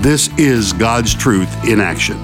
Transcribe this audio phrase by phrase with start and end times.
[0.00, 2.18] This is God's Truth in Action.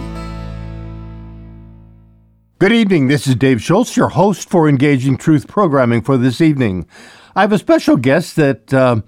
[2.59, 3.09] Good evening.
[3.09, 6.87] This is Dave Schultz, your host for Engaging Truth programming for this evening.
[7.35, 9.01] I have a special guest that uh,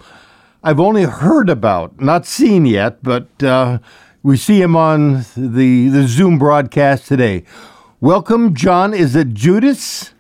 [0.62, 3.80] I've only heard about, not seen yet, but uh,
[4.22, 7.44] we see him on the, the Zoom broadcast today.
[8.00, 8.94] Welcome, John.
[8.94, 10.13] Is it Juedes?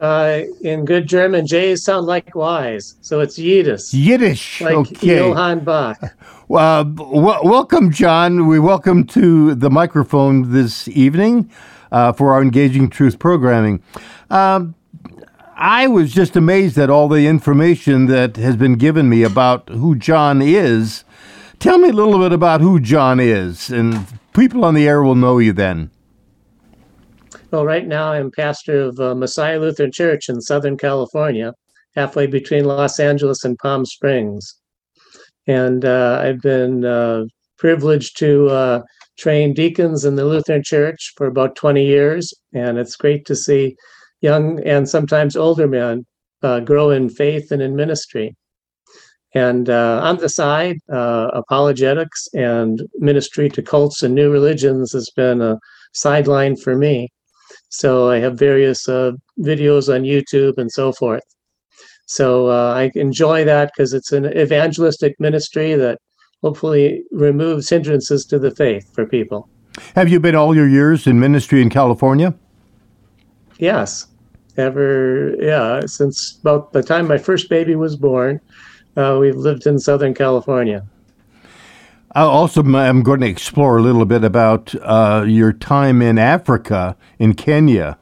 [0.00, 3.92] Uh, in good German, J's sound like Y's, so it's Yiddish.
[3.92, 5.16] Yiddish, like okay.
[5.16, 5.98] Johann Bach.
[6.50, 8.48] Uh, w- welcome, John.
[8.48, 11.48] We welcome to the microphone this evening
[11.92, 13.80] uh, for our Engaging Truth programming.
[14.30, 14.74] Um,
[15.54, 19.94] I was just amazed at all the information that has been given me about who
[19.94, 21.04] John is.
[21.60, 25.14] Tell me a little bit about who John is, and people on the air will
[25.14, 25.92] know you then.
[27.52, 31.52] Well, right now I'm pastor of uh, Messiah Lutheran Church in Southern California,
[31.96, 34.54] halfway between Los Angeles and Palm Springs.
[35.48, 37.24] And uh, I've been uh,
[37.58, 38.82] privileged to uh,
[39.18, 42.32] train deacons in the Lutheran Church for about 20 years.
[42.54, 43.74] And it's great to see
[44.20, 46.06] young and sometimes older men
[46.42, 48.36] uh, grow in faith and in ministry.
[49.34, 55.42] And uh, on the side, apologetics and ministry to cults and new religions has been
[55.42, 55.58] a
[55.92, 57.08] sideline for me.
[57.70, 61.22] So I have various uh, videos on YouTube and so forth.
[62.06, 66.00] So uh, I enjoy that because it's an evangelistic ministry that
[66.42, 69.48] hopefully removes hindrances to the faith for people.
[69.94, 72.34] Have you been all your years in ministry in California?
[73.58, 74.08] Yes.
[74.56, 78.40] Ever, yeah, since about the time my first baby was born,
[78.96, 80.84] uh, we've lived in Southern California.
[82.12, 86.96] I also am going to explore a little bit about uh, your time in Africa,
[87.20, 87.98] in Kenya.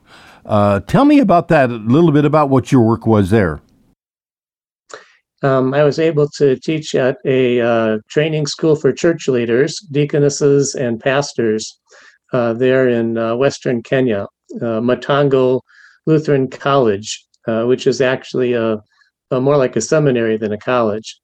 [0.46, 3.60] Uh, tell me about that, a little bit about what your work was there.
[5.42, 10.74] Um, I was able to teach at a uh, training school for church leaders, deaconesses,
[10.74, 11.78] and pastors
[12.32, 14.26] uh, there in uh, Western Kenya,
[14.56, 15.60] uh, Matongo
[16.06, 18.78] Lutheran College, which is actually a,
[19.30, 21.20] a more like a seminary than a college.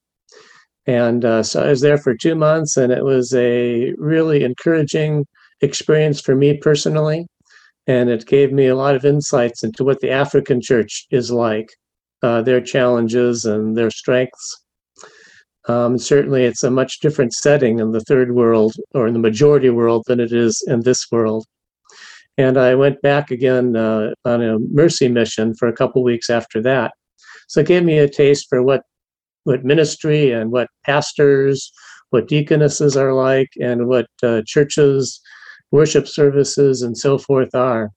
[0.87, 5.27] And uh, so I was there for two months, and it was a really encouraging
[5.61, 7.27] experience for me personally.
[7.87, 11.69] And it gave me a lot of insights into what the African church is like,
[12.23, 14.65] uh, their challenges and their strengths.
[15.67, 19.71] Um, certainly, it's a much different setting in the third world or in the majority
[19.71, 21.47] world than it is in this world.
[22.37, 26.61] And I went back again uh, on a mercy mission for a couple weeks after
[26.62, 26.93] that.
[27.49, 28.83] So it gave me a taste for what
[29.44, 31.71] what ministry and what pastors,
[32.10, 35.21] what deaconesses are like, and what uh, churches,
[35.71, 37.91] worship services, and so forth are.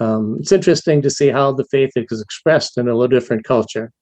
[0.00, 3.92] Um, it's interesting to see how the faith is expressed in a little different culture.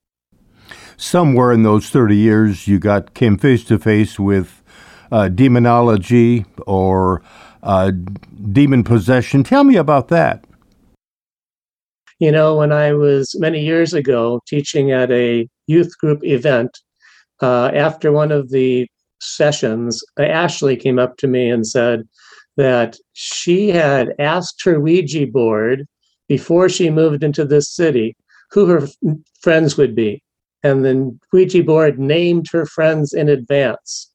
[0.97, 4.63] Somewhere in those 30 years, you got came face to face with
[5.11, 7.23] uh, demonology or
[7.63, 7.93] uh,
[8.51, 9.45] demon possession.
[9.45, 10.45] Tell me about that.
[12.23, 16.79] You know, when I was many years ago teaching at a youth group event,
[17.41, 18.87] uh, after one of the
[19.21, 22.05] sessions, Ashley came up to me and said
[22.57, 25.85] that she had asked her Ouija board
[26.29, 28.15] before she moved into this city
[28.53, 28.87] who her
[29.41, 30.23] friends would be.
[30.63, 34.13] And then Ouija board named her friends in advance.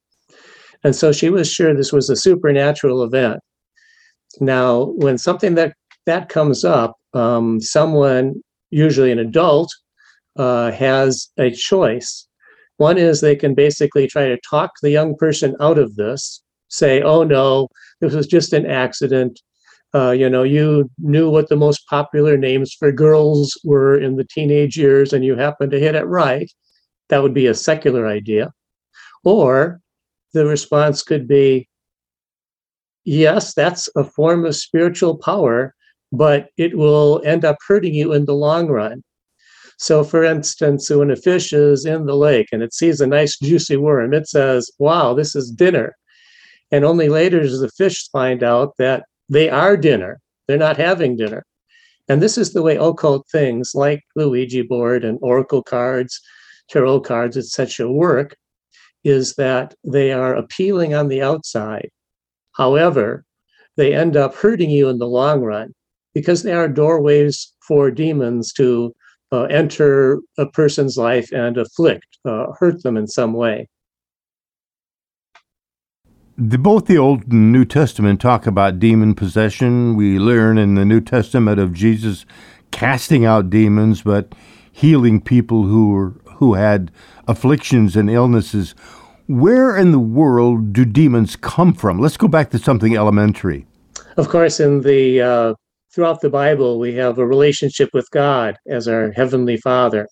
[0.82, 3.42] And so she was sure this was a supernatural event.
[4.40, 5.74] Now, when something that
[6.08, 8.42] that comes up, um, someone,
[8.72, 9.70] usually an adult,
[10.38, 12.28] uh, has a choice.
[12.78, 17.02] One is they can basically try to talk the young person out of this, say,
[17.02, 17.68] oh no,
[18.02, 19.40] this was just an accident.
[19.96, 24.26] Uh, you know, you knew what the most popular names for girls were in the
[24.26, 26.52] teenage years and you happened to hit it right.
[27.10, 28.52] That would be a secular idea.
[29.24, 29.80] Or
[30.34, 31.68] the response could be,
[33.06, 35.74] yes, that's a form of spiritual power,
[36.12, 39.04] but it will end up hurting you in the long run.
[39.80, 43.38] So, for instance, when a fish is in the lake and it sees a nice
[43.38, 45.96] juicy worm, it says, Wow, this is dinner.
[46.72, 50.20] And only later does the fish find out that they are dinner.
[50.48, 51.46] They're not having dinner.
[52.10, 56.20] And this is the way occult things like the Ouija board and oracle cards,
[56.70, 58.36] tarot cards, etc., work,
[59.04, 61.90] is that they are appealing on the outside.
[62.54, 63.26] However,
[63.76, 65.74] they end up hurting you in the long run
[66.18, 68.92] because they are doorways for demons to
[69.32, 73.70] uh, enter a person's life and afflict, uh, hurt them in some way.
[76.36, 79.96] The, both the Old and New Testament talk about demon possession.
[79.96, 82.26] We learn in the New Testament of Jesus
[82.72, 84.34] casting out demons, but
[84.72, 86.92] healing people who were who had
[87.28, 88.74] afflictions and illnesses.
[89.28, 92.00] Where in the world do demons come from?
[92.00, 93.68] Let's go back to something elementary.
[94.16, 95.54] Of course, in the uh,
[95.98, 100.08] throughout the Bible, we have a relationship with God as our heavenly Father.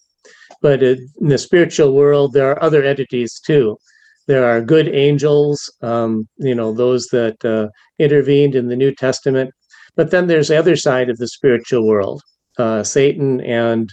[0.60, 3.78] But in the spiritual world, there are other entities too.
[4.26, 7.68] There are good angels, um, you know, those that uh,
[8.00, 9.52] intervened in the New Testament.
[9.96, 12.24] But then there's the other side of the spiritual world.
[12.58, 13.88] Uh, Satan and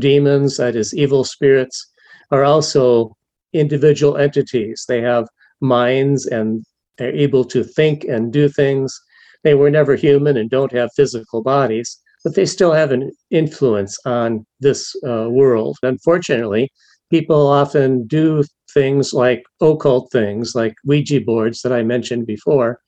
[0.00, 1.86] demons, that is, evil spirits,
[2.32, 3.14] are also
[3.52, 4.84] individual entities.
[4.88, 5.28] They have
[5.60, 6.64] minds and
[6.98, 9.00] they're able to think and do things.
[9.46, 13.96] They were never human and don't have physical bodies, but they still have an influence
[14.04, 15.78] on this uh, world.
[15.84, 16.68] Unfortunately,
[17.10, 18.42] people often do
[18.74, 22.80] things like occult things, like Ouija boards that I mentioned before,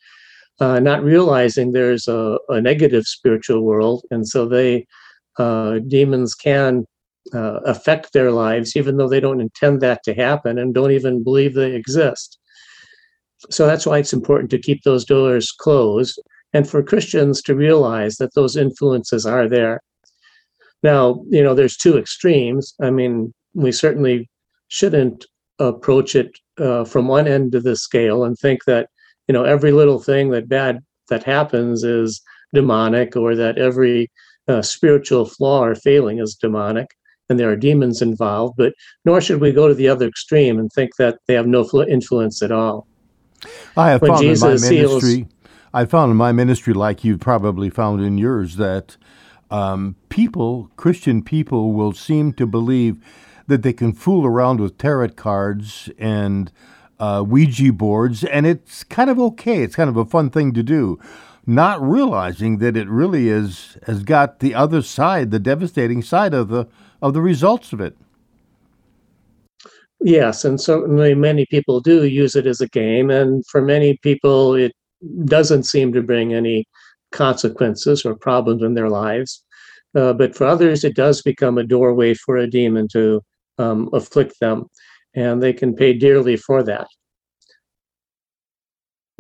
[0.59, 4.03] uh, not realizing there's a, a, negative spiritual world.
[4.11, 4.85] And so they,
[5.39, 6.87] uh, demons can
[7.33, 11.23] uh, affect their lives, even though they don't intend that to happen and don't even
[11.23, 12.37] believe they exist.
[13.49, 16.21] So that's why it's important to keep those doors closed
[16.53, 19.81] and for Christians to realize that those influences are there.
[20.83, 22.75] Now, you know, there's two extremes.
[22.81, 24.29] I mean, we certainly
[24.69, 25.27] shouldn't
[25.59, 28.89] approach it uh, from one end of the scale and think that,
[29.27, 32.21] you know, every little thing that bad that happens is
[32.55, 34.11] demonic or that every
[34.47, 36.89] uh, spiritual flaw or failing is demonic
[37.29, 38.73] and there are demons involved, but
[39.05, 42.43] nor should we go to the other extreme and think that they have no influence
[42.43, 42.87] at all.
[43.77, 45.33] I have when found Jesus in my ministry, heals,
[45.73, 48.97] I found in my ministry, like you've probably found in yours, that
[49.51, 52.99] um, people, Christian people, will seem to believe
[53.47, 56.53] that they can fool around with tarot cards and
[57.01, 59.63] uh, Ouija boards, and it's kind of okay.
[59.63, 60.99] It's kind of a fun thing to do,
[61.47, 66.49] not realizing that it really is has got the other side, the devastating side of
[66.49, 66.67] the
[67.01, 67.97] of the results of it.
[70.01, 74.55] Yes, and certainly many people do use it as a game, and for many people,
[74.55, 74.73] it
[75.25, 76.67] doesn't seem to bring any
[77.13, 79.45] consequences or problems in their lives.
[79.95, 83.23] Uh, but for others, it does become a doorway for a demon to
[83.59, 84.67] um, afflict them,
[85.15, 86.87] and they can pay dearly for that.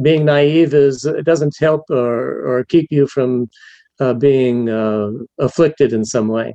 [0.00, 3.48] Being naive is it doesn't help or, or keep you from
[3.98, 6.54] uh, being uh, afflicted in some way.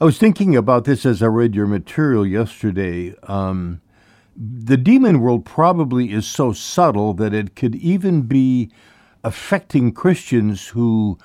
[0.00, 3.14] I was thinking about this as I read your material yesterday.
[3.22, 3.80] Um,
[4.36, 8.70] the demon world probably is so subtle that it could even be
[9.24, 11.18] affecting Christians who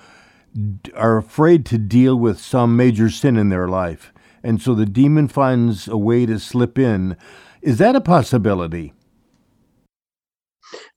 [0.94, 4.14] are afraid to deal with some major sin in their life.
[4.44, 7.18] And so the demon finds a way to slip in.
[7.62, 8.94] Is that a possibility?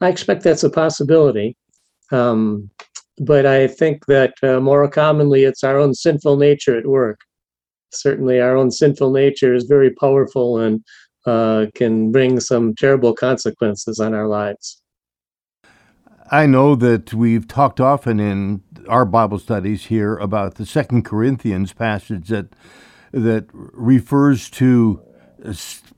[0.00, 1.56] I expect that's a possibility.
[2.10, 2.70] Um,
[3.18, 7.20] but I think that uh, more commonly it's our own sinful nature at work
[7.92, 10.82] certainly our own sinful nature is very powerful and
[11.26, 14.80] uh, can bring some terrible consequences on our lives.
[16.30, 21.72] I know that we've talked often in our Bible studies here about the Second Corinthians
[21.72, 22.54] passage that
[23.12, 25.02] that refers to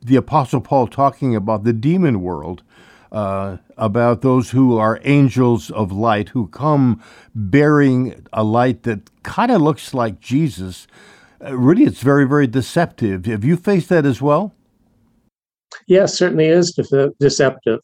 [0.03, 2.63] the Apostle Paul talking about the demon world,
[3.11, 7.03] uh, about those who are angels of light who come
[7.35, 10.87] bearing a light that kind of looks like Jesus,
[11.45, 13.27] uh, really, it's very, very deceptive.
[13.27, 14.55] Have you faced that as well?
[15.87, 16.73] Yes, certainly is
[17.21, 17.81] deceptive.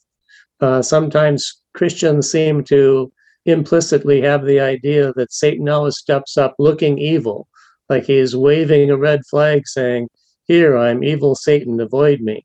[0.61, 3.13] Uh, sometimes Christians seem to
[3.45, 7.49] implicitly have the idea that Satan always steps up looking evil,
[7.89, 10.09] like he's waving a red flag saying,
[10.45, 12.45] Here, I'm evil Satan, avoid me.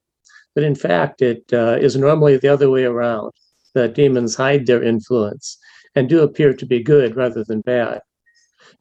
[0.56, 3.32] But in fact, it uh, is normally the other way around
[3.74, 5.58] that demons hide their influence
[5.96, 8.02] and do appear to be good rather than bad.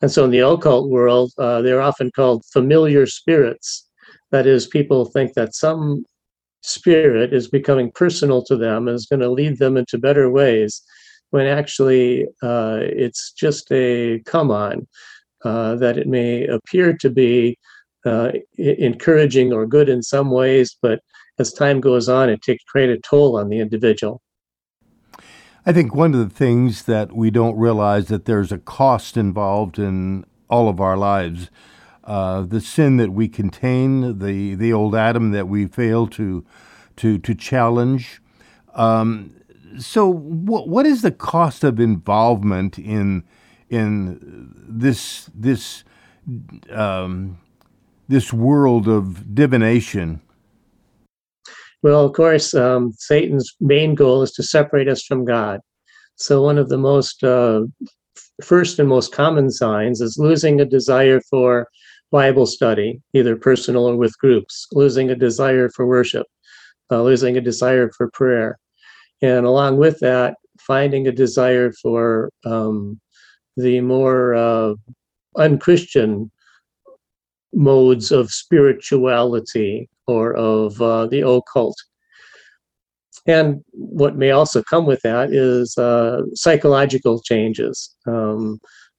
[0.00, 3.88] And so in the occult world, uh, they're often called familiar spirits.
[4.31, 6.04] That is, people think that some
[6.62, 10.83] spirit is becoming personal to them and is going to lead them into better ways,
[11.31, 14.87] when actually uh, it's just a come on,
[15.45, 17.59] uh, that it may appear to be
[18.04, 21.00] uh, encouraging or good in some ways, but
[21.38, 24.21] as time goes on, it takes great a toll on the individual.
[25.64, 29.78] I think one of the things that we don't realize that there's a cost involved
[29.78, 31.50] in all of our lives.
[32.04, 36.44] Uh, the sin that we contain, the the old Adam that we fail to
[36.97, 38.21] to to challenge.
[38.75, 39.35] Um,
[39.78, 43.25] so, what what is the cost of involvement in
[43.71, 45.85] in this this
[46.71, 47.38] um,
[48.09, 50.21] this world of divination?
[51.82, 55.61] Well, of course, um, Satan's main goal is to separate us from God.
[56.16, 57.62] So, one of the most uh,
[58.42, 61.68] first and most common signs is losing a desire for
[62.12, 66.26] Bible study, either personal or with groups, losing a desire for worship,
[66.92, 68.59] uh, losing a desire for prayer.
[69.23, 73.00] And along with that, finding a desire for um,
[73.57, 74.75] the more uh,
[75.37, 76.31] unchristian
[77.54, 81.76] modes of spirituality or of uh, the occult.
[83.26, 88.59] And what may also come with that is uh, psychological changes, um,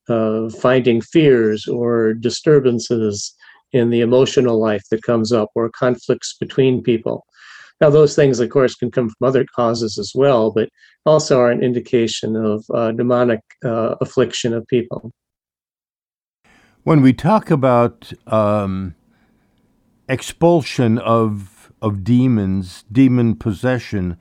[0.10, 3.34] uh, finding fears or disturbances
[3.72, 7.26] in the emotional life that comes up, or conflicts between people.
[7.82, 10.70] Now, those things, of course, can come from other causes as well, but
[11.06, 15.12] also are an indication of uh, demonic uh, affliction of people.
[16.84, 18.94] When we talk about um,
[20.08, 24.18] expulsion of of demons, demon possession.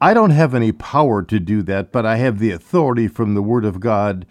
[0.00, 3.42] I don't have any power to do that, but I have the authority from the
[3.42, 4.26] Word of God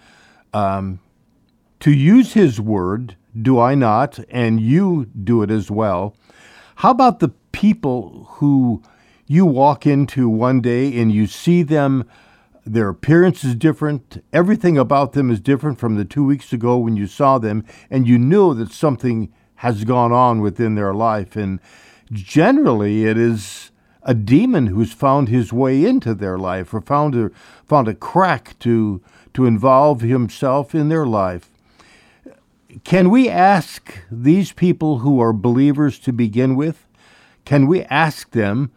[0.54, 1.00] um,
[1.82, 4.20] to use His Word, do I not?
[4.30, 6.16] And you do it as well.
[6.76, 8.82] How about the people who
[9.26, 12.10] you walk into one day and you see them?
[12.66, 14.24] Their appearance is different.
[14.34, 18.08] Everything about them is different from the two weeks ago when you saw them, and
[18.08, 21.36] you know that something has gone on within their life.
[21.36, 21.60] And
[22.12, 23.57] generally, it is
[24.08, 27.30] a demon who's found his way into their life or found a,
[27.66, 29.02] found a crack to,
[29.34, 31.50] to involve himself in their life.
[32.86, 36.88] Can we ask these people who are believers to begin with?
[37.44, 38.72] Can we ask them,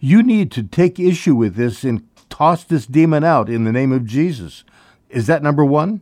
[0.00, 3.92] you need to take issue with this and toss this demon out in the name
[3.92, 4.64] of Jesus?
[5.10, 6.00] Is that number one?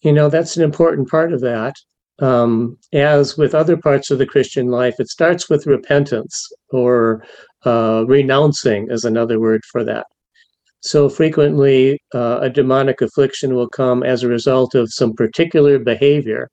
[0.00, 1.76] You know, that's an important part of that
[2.20, 7.24] um, as with other parts of the Christian life, it starts with repentance or
[7.64, 10.06] uh, renouncing, is another word for that.
[10.80, 16.48] So frequently, uh, a demonic affliction will come as a result of some particular behavior.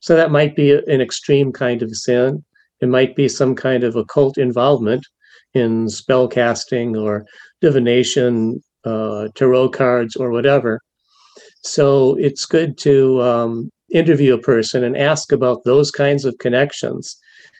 [0.00, 2.44] So that might be an extreme kind of sin.
[2.80, 5.04] It might be some kind of occult involvement
[5.54, 7.24] in spell casting or
[7.60, 10.80] divination, uh, tarot cards, or whatever.
[11.62, 17.16] So it's good to um, interview a person and ask about those kinds of connections.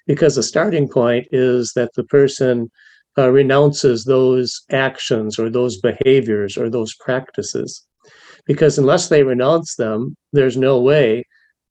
[0.07, 2.71] Because the starting point is that the person
[3.17, 7.85] uh, renounces those actions or those behaviors or those practices.
[8.47, 11.25] Because unless they renounce them there's no way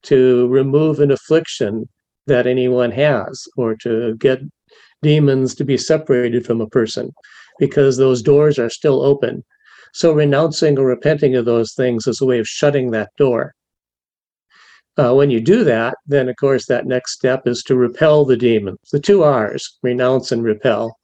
[0.03, 1.85] to remove an affliction
[2.27, 4.39] that anyone has or to get
[5.01, 7.11] demons to be separated from a person
[7.59, 9.43] because those doors are still open.
[9.93, 13.53] So renouncing or repenting of those things is a way of shutting that door
[14.97, 18.37] uh, when you do that, then of course that next step is to repel the
[18.37, 18.79] demons.
[18.91, 20.97] The two R's, renounce and repel.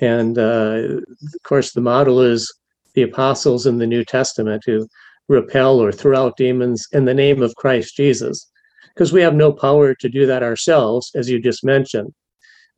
[0.00, 2.52] And uh, of course, the model is
[2.94, 4.88] the apostles in the New Testament who
[5.28, 8.50] repel or throw out demons in the name of Christ Jesus,
[8.94, 12.12] because we have no power to do that ourselves, as you just mentioned.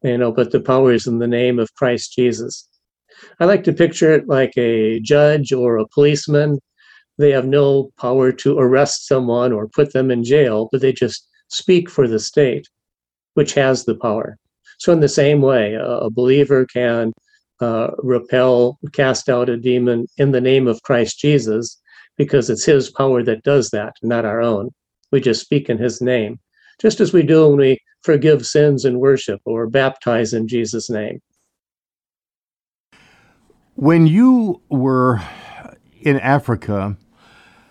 [0.03, 2.69] You know, but the power is in the name of Christ Jesus.
[3.41, 6.59] I like to picture it like a judge or a policeman
[7.19, 11.27] they have no power to arrest someone or put them in jail, but they just
[11.49, 12.69] speak for the state,
[13.35, 14.37] which has the power.
[14.79, 17.13] So, in the same way, a, believer can
[17.61, 21.81] uh, repel, cast out a demon in the name of Christ Jesus
[22.19, 24.71] because it's his power that does that, not our own.
[25.13, 26.39] We just speak in his name,
[26.81, 31.21] just as we do when we forgive sins in worship or baptize in Jesus' name.
[33.75, 35.21] When you were
[36.01, 36.97] in Africa,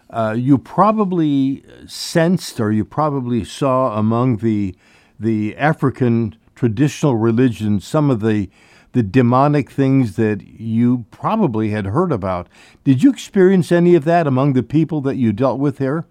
[0.09, 4.75] uh, you probably sensed or you probably saw among the
[5.19, 8.49] the African traditional religions some of the
[8.93, 12.47] the demonic things that you probably had heard about.
[12.85, 16.05] Did you experience any of that among the people that you dealt with there?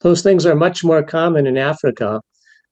[0.00, 2.20] Those things are much more common in Africa.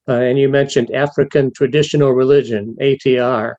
[0.09, 3.55] Uh, and you mentioned African traditional religion, ATR,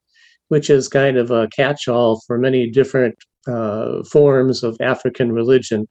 [0.49, 3.15] which is kind of a catch all for many different
[3.47, 5.87] uh, forms of African religion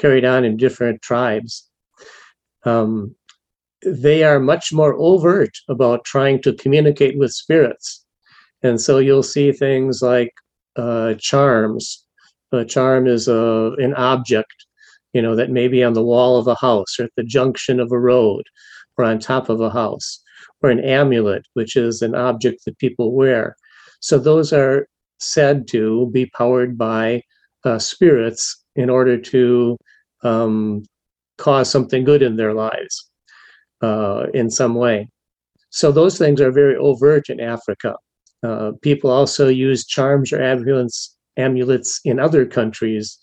[0.00, 1.68] carried on in different tribes.
[2.64, 3.14] Um,
[3.84, 8.04] they are much more overt about trying to communicate with spirits.
[8.62, 10.32] And so you'll see things like
[10.76, 12.04] uh, charms.
[12.52, 14.66] A charm is a, an object,
[15.12, 17.80] you know, that may be on the wall of a house or at the junction
[17.80, 18.44] of a road
[18.98, 20.22] or on top of a house,
[20.62, 23.56] or an amulet, which is an object that people wear.
[24.00, 24.88] So those are
[25.18, 27.22] said to be powered by
[27.64, 29.76] uh, spirits in order to
[30.22, 30.84] um,
[31.38, 33.10] cause something good in their lives
[33.82, 35.08] uh, in some way.
[35.70, 37.94] So those things are very overt in Africa.
[38.42, 43.18] Uh, people also use charms or amulets, amulets in other countries,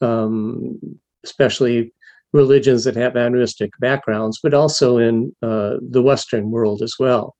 [0.00, 0.78] um,
[1.24, 1.92] especially
[2.32, 7.36] religions that have animistic backgrounds, but also in uh, the Western world as well.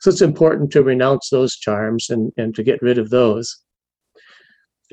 [0.00, 3.56] So it's important to renounce those charms and, and to get rid of those.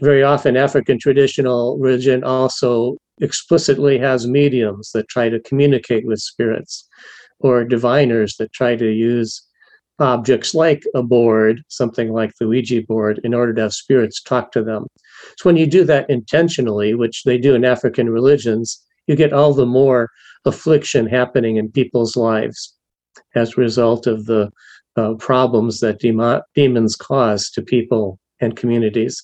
[0.02, 6.88] Very often, African traditional religion also explicitly has mediums that try to communicate with spirits
[7.40, 9.46] or diviners that try to use
[10.00, 14.52] objects like a board, something like the Ouija board, in order to have spirits talk
[14.54, 14.88] to them.
[15.38, 19.54] So when you do that intentionally, which they do in African religions, you get all
[19.54, 20.10] the more
[20.46, 22.74] affliction happening in people's lives
[23.36, 24.50] as a result of the
[24.96, 29.22] uh, problems that demo- demons cause to people and communities.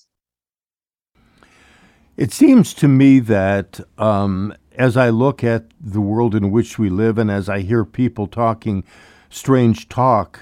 [2.16, 6.88] It seems to me that um, as I look at the world in which we
[6.88, 8.84] live and as I hear people talking
[9.28, 10.40] strange talk,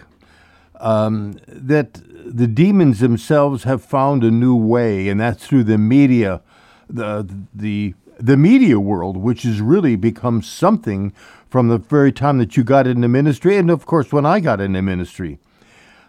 [0.79, 6.43] um, that the demons themselves have found a new way, and that's through the media,
[6.89, 11.13] the the the media world, which has really become something
[11.49, 14.61] from the very time that you got into ministry, and of course when I got
[14.61, 15.39] into ministry.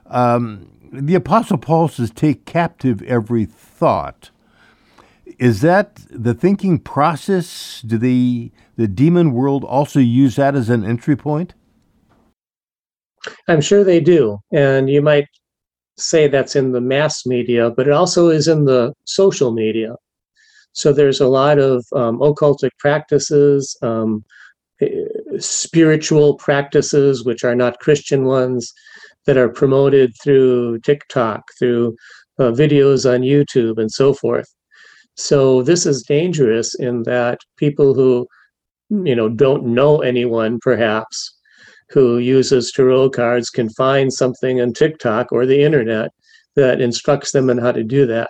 [0.07, 4.29] Um, the Apostle Paul says, "Take captive every thought."
[5.39, 7.81] Is that the thinking process?
[7.81, 11.53] Do the the demon world also use that as an entry point?
[13.47, 14.39] I'm sure they do.
[14.51, 15.27] And you might
[15.97, 19.95] say that's in the mass media, but it also is in the social media.
[20.73, 24.25] So there's a lot of um, occultic practices, um,
[24.81, 24.89] eh,
[25.39, 28.73] spiritual practices, which are not Christian ones,
[29.25, 31.95] that are promoted through TikTok, through
[32.37, 34.53] uh, videos on YouTube, and so forth.
[35.15, 38.27] So this is dangerous in that people who,
[38.89, 41.37] you know, don't know anyone, perhaps,
[41.89, 46.11] who uses tarot cards can find something on TikTok or the internet
[46.55, 48.29] that instructs them on how to do that.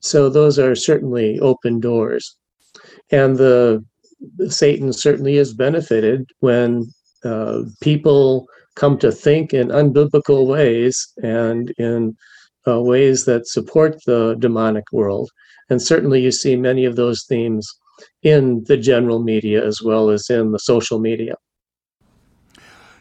[0.00, 2.36] So those are certainly open doors.
[3.10, 3.84] And the,
[4.48, 6.86] Satan certainly is benefited when
[7.24, 12.16] uh, people come to think in unbiblical ways and in
[12.66, 15.30] uh, ways that support the demonic world.
[15.70, 17.68] And certainly you see many of those themes
[18.22, 21.34] in the general media as well as in the social media.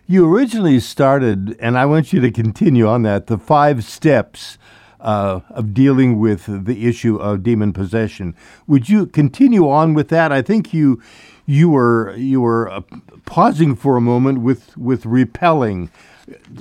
[0.09, 4.57] You originally started, and I want you to continue on that, the five steps
[5.01, 8.35] uh, of dealing with the issue of demon possession.
[8.67, 10.31] Would you continue on with that?
[10.31, 11.01] I think you
[11.45, 12.81] you were you were uh,
[13.25, 15.91] pausing for a moment with with repelling.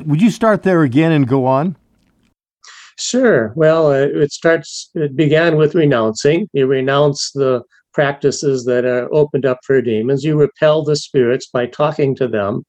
[0.05, 1.77] Would you start there again and go on?
[2.99, 3.53] Sure.
[3.57, 4.91] Well, uh, it starts.
[4.95, 6.49] It began with renouncing.
[6.53, 10.25] You renounce the practices that are opened up for demons.
[10.25, 12.63] You repel the spirits by talking to them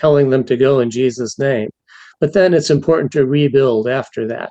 [0.00, 1.68] telling them to go in Jesus' name.
[2.20, 4.50] But then it's important to rebuild after that,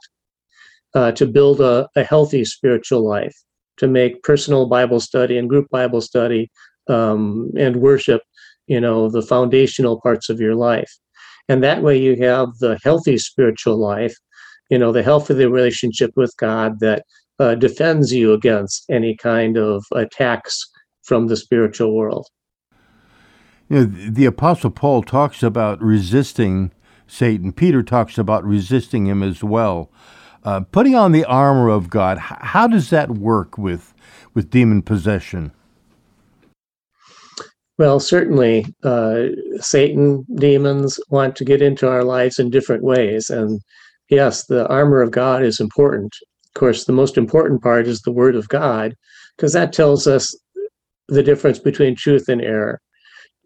[0.94, 3.36] uh, to build a, a, healthy spiritual life,
[3.78, 6.50] to make personal Bible study and group Bible study
[6.88, 8.22] um, and worship,
[8.68, 10.92] you know, the foundational parts of your life.
[11.48, 14.16] And that way you have the healthy spiritual life,
[14.70, 17.06] you know, the health of the relationship with God that
[17.40, 20.70] uh, defends you against any kind of attacks
[21.04, 22.28] from the spiritual world.
[23.70, 26.72] You know, the Apostle Paul talks about resisting
[27.08, 27.52] Satan.
[27.52, 29.92] Peter talks about resisting him as well.
[30.44, 33.94] Uh, putting on the armor of God, how does that work with
[34.34, 35.52] with demon possession?
[37.78, 39.28] Well, certainly, uh,
[39.60, 43.62] Satan, demons want to get into our lives in different ways, and
[44.10, 46.14] yes, the armor of God is important.
[46.56, 48.96] Of course, the most important part is the Word of God,
[49.38, 50.38] because that tells us
[51.08, 52.80] the difference between truth and error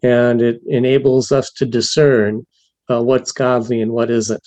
[0.04, 2.44] and it enables us to discern
[2.90, 4.46] uh, what's godly and what isn't.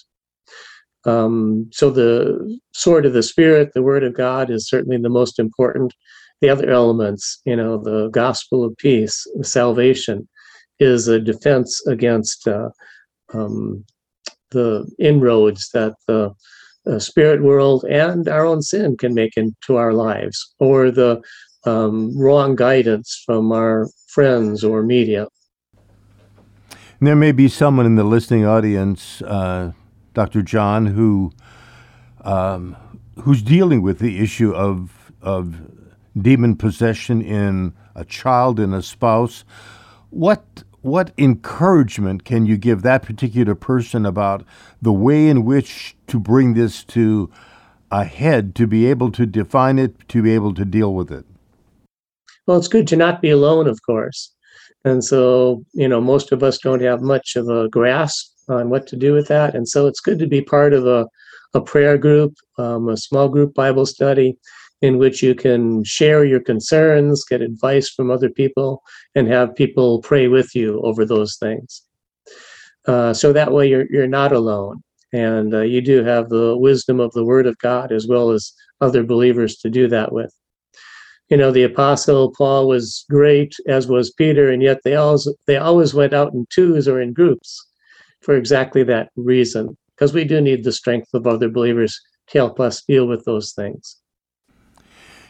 [1.06, 5.40] Um, so the sword of the spirit, the word of God, is certainly the most
[5.40, 5.94] important.
[6.42, 10.28] The other elements, you know, the gospel of peace, salvation,
[10.80, 12.70] is a defense against uh,
[13.34, 13.84] um,
[14.52, 16.34] the inroads that the
[16.86, 21.22] uh, spirit world and our own sin can make into our lives, or the
[21.66, 25.28] um, wrong guidance from our friends or media.
[27.00, 29.74] There may be someone in the listening audience, uh,
[30.14, 30.42] Dr.
[30.42, 31.32] John, who
[32.22, 32.76] um,
[33.22, 35.62] who's dealing with the issue of of
[36.20, 39.44] demon possession in a child and a spouse.
[40.10, 44.46] What what encouragement can you give that particular person about
[44.82, 47.30] the way in which to bring this to
[47.92, 51.26] a head, to be able to define it, to be able to deal with it?
[52.46, 54.34] Well, it's good to not be alone, of course.
[54.86, 58.88] And so, you know, most of us don't have much of a grasp on what
[58.88, 59.56] to do with that.
[59.56, 61.06] And so it's good to be part of a,
[61.54, 64.38] a prayer group, um, a small group Bible study
[64.82, 68.84] in which you can share your concerns, get advice from other people,
[69.16, 71.82] and have people pray with you over those things.
[72.86, 74.82] Uh, so that way you're, you're not alone.
[75.14, 78.52] And uh, you do have the wisdom of the Word of God as well as
[78.82, 80.34] other believers to do that with.
[81.30, 85.58] You know, the Apostle Paul was great, as was Peter, and yet they always they
[85.58, 87.66] always went out in twos or in groups
[88.22, 92.60] for exactly that reason, because we do need the strength of other believers to help
[92.60, 93.98] us deal with those things.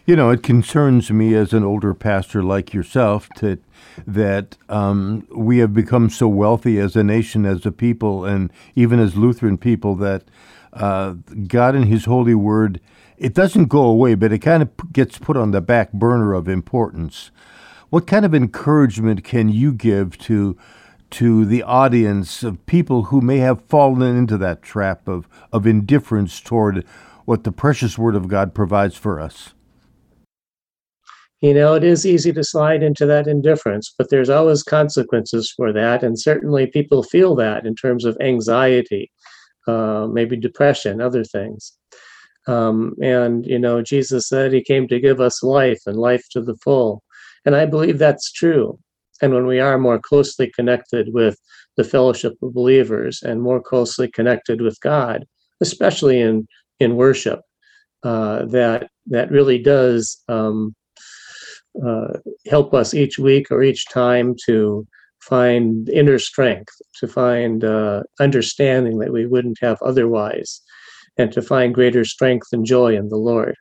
[0.08, 3.60] You know, it concerns me as an older pastor like yourself to,
[4.08, 9.02] that um, we have become so wealthy as a nation, as a people, and even
[9.02, 10.24] as Lutheran people that
[10.72, 11.16] uh,
[11.48, 12.80] God and His holy word,
[13.18, 16.48] it doesn't go away, but it kind of gets put on the back burner of
[16.48, 17.30] importance.
[17.90, 20.58] What kind of encouragement can you give to
[21.10, 26.40] to the audience of people who may have fallen into that trap of, of indifference
[26.40, 26.86] toward
[27.26, 29.54] what the precious Word of God provides for us?
[31.42, 35.72] You know, it is easy to slide into that indifference, but there's always consequences for
[35.72, 36.04] that.
[36.04, 39.12] And certainly people feel that in terms of anxiety,
[39.68, 41.74] uh, maybe depression, other things.
[42.48, 46.42] Um, and, you know, Jesus said he came to give us life and life to
[46.42, 47.04] the full.
[47.46, 48.80] And I believe that's true.
[49.22, 51.38] And when we are more closely connected with
[51.76, 55.26] the fellowship of believers and more closely connected with God,
[55.62, 56.48] especially in,
[56.80, 57.42] in worship,
[58.04, 60.76] uh, that that really does um,
[62.48, 64.86] help us each week or each time to
[65.22, 70.62] find inner strength, to find uh, understanding that we wouldn't have otherwise,
[71.18, 73.56] and to find greater strength and joy in the Lord.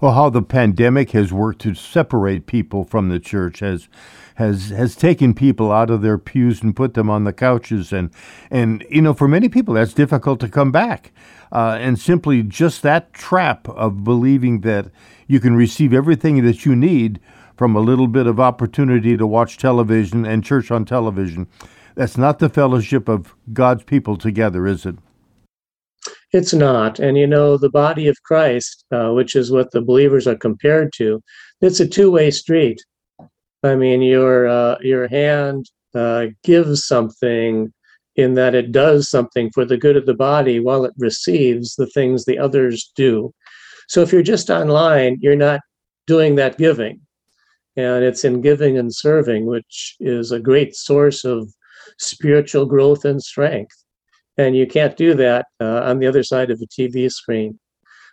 [0.00, 3.88] Well, how the pandemic has worked to separate people from the church has
[4.36, 8.10] has has taken people out of their pews and put them on the couches, and
[8.48, 11.10] and you know, for many people, that's difficult to come back,
[11.50, 14.86] uh, and simply just that trap of believing that
[15.26, 17.18] you can receive everything that you need
[17.56, 21.48] from a little bit of opportunity to watch television and church on television.
[21.96, 24.94] That's not the fellowship of God's people together, is it?
[26.32, 26.98] It's not.
[26.98, 30.92] And you know, the body of Christ, uh, which is what the believers are compared
[30.96, 31.22] to,
[31.60, 32.80] it's a two way street.
[33.62, 37.72] I mean, your, uh, your hand uh, gives something
[38.16, 41.86] in that it does something for the good of the body while it receives the
[41.86, 43.32] things the others do.
[43.88, 45.60] So if you're just online, you're not
[46.06, 47.00] doing that giving.
[47.76, 51.48] And it's in giving and serving, which is a great source of
[51.98, 53.77] spiritual growth and strength.
[54.38, 57.58] And you can't do that uh, on the other side of a TV screen.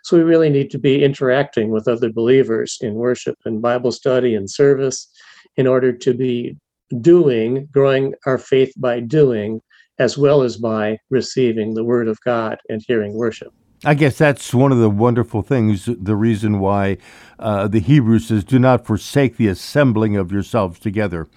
[0.02, 4.34] So we really need to be interacting with other believers in worship and Bible study
[4.34, 5.08] and service
[5.56, 6.56] in order to be
[7.00, 9.60] doing, growing our faith by doing,
[9.98, 13.52] as well as by receiving the Word of God and hearing worship.
[13.84, 16.98] I guess that's one of the wonderful things, the reason why
[17.38, 21.28] uh, the Hebrew says, do not forsake the assembling of yourselves together.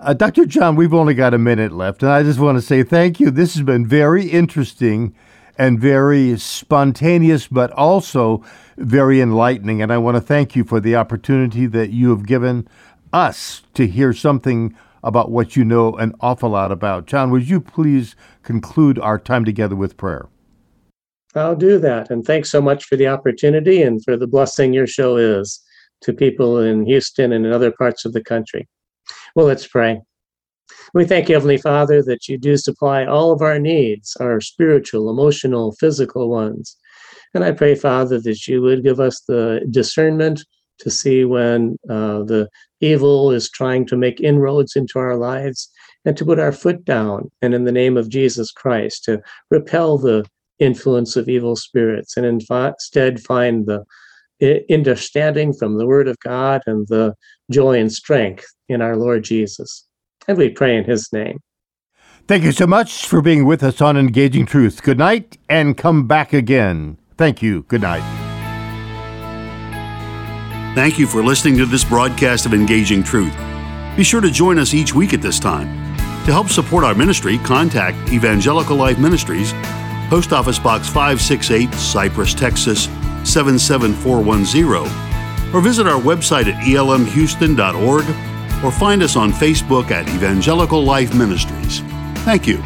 [0.00, 0.46] Uh, Dr.
[0.46, 3.30] John, we've only got a minute left, and I just want to say thank you.
[3.30, 5.14] This has been very interesting
[5.58, 8.42] and very spontaneous, but also
[8.78, 9.82] very enlightening.
[9.82, 12.66] And I want to thank you for the opportunity that you have given
[13.12, 17.04] us to hear something about what you know an awful lot about.
[17.04, 20.30] John, would you please conclude our time together with prayer?
[21.34, 22.10] I'll do that.
[22.10, 25.60] And thanks so much for the opportunity and for the blessing your show is
[26.00, 28.66] to people in Houston and in other parts of the country.
[29.34, 30.00] Well, let's pray.
[30.94, 35.10] We thank you, Heavenly Father, that you do supply all of our needs, our spiritual,
[35.10, 36.76] emotional, physical ones.
[37.34, 40.44] And I pray, Father, that you would give us the discernment
[40.80, 42.48] to see when uh, the
[42.80, 45.70] evil is trying to make inroads into our lives
[46.04, 49.98] and to put our foot down and in the name of Jesus Christ to repel
[49.98, 50.24] the
[50.58, 53.84] influence of evil spirits and instead find the
[54.70, 57.14] understanding from the Word of God and the
[57.50, 59.86] joy and strength in our Lord Jesus.
[60.28, 61.38] And we pray in His name.
[62.26, 64.82] Thank you so much for being with us on Engaging Truth.
[64.82, 66.98] Good night and come back again.
[67.16, 67.62] Thank you.
[67.64, 68.04] Good night.
[70.74, 73.36] Thank you for listening to this broadcast of Engaging Truth.
[73.96, 75.66] Be sure to join us each week at this time.
[76.26, 79.52] To help support our ministry, contact Evangelical Life Ministries
[80.08, 82.88] Post Office Box 568, Cypress, Texas
[83.26, 88.04] 77410, or visit our website at elmhouston.org
[88.64, 91.80] or find us on Facebook at Evangelical Life Ministries.
[92.24, 92.62] Thank you.